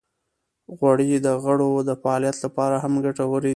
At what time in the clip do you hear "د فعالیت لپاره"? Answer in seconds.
1.89-2.75